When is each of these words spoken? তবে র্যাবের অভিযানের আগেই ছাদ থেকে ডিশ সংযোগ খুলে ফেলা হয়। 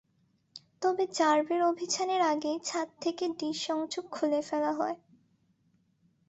তবে 0.81 1.03
র্যাবের 1.17 1.61
অভিযানের 1.63 2.21
আগেই 2.23 2.57
ছাদ 2.63 2.87
থেকে 3.01 3.23
ডিশ 3.39 3.57
সংযোগ 3.67 4.05
খুলে 4.11 4.41
ফেলা 4.41 4.71
হয়। 4.71 4.97